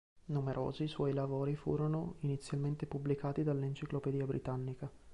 [0.29, 4.89] Numerosi suoi lavori furono inizialmente pubblicati dall"'Enciclopedia Britannica".